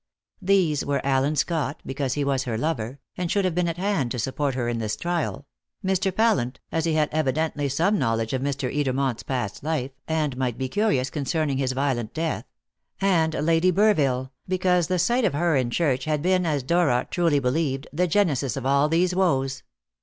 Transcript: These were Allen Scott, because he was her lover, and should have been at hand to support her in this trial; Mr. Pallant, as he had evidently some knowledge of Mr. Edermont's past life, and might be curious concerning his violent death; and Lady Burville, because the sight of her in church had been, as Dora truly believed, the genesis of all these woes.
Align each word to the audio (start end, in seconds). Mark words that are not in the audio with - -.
These 0.41 0.83
were 0.83 0.99
Allen 1.05 1.35
Scott, 1.35 1.79
because 1.85 2.15
he 2.15 2.23
was 2.23 2.45
her 2.45 2.57
lover, 2.57 2.97
and 3.15 3.29
should 3.29 3.45
have 3.45 3.53
been 3.53 3.67
at 3.67 3.77
hand 3.77 4.09
to 4.09 4.17
support 4.17 4.55
her 4.55 4.67
in 4.67 4.79
this 4.79 4.95
trial; 4.95 5.45
Mr. 5.85 6.11
Pallant, 6.11 6.59
as 6.71 6.85
he 6.85 6.93
had 6.93 7.07
evidently 7.11 7.69
some 7.69 7.99
knowledge 7.99 8.33
of 8.33 8.41
Mr. 8.41 8.75
Edermont's 8.75 9.21
past 9.21 9.63
life, 9.63 9.91
and 10.07 10.35
might 10.37 10.57
be 10.57 10.67
curious 10.69 11.11
concerning 11.11 11.59
his 11.59 11.73
violent 11.73 12.15
death; 12.15 12.45
and 12.99 13.35
Lady 13.35 13.71
Burville, 13.71 14.31
because 14.47 14.87
the 14.87 14.97
sight 14.97 15.23
of 15.23 15.35
her 15.35 15.55
in 15.55 15.69
church 15.69 16.05
had 16.05 16.23
been, 16.23 16.47
as 16.47 16.63
Dora 16.63 17.07
truly 17.11 17.37
believed, 17.37 17.87
the 17.93 18.07
genesis 18.07 18.57
of 18.57 18.65
all 18.65 18.89
these 18.89 19.13
woes. 19.13 19.61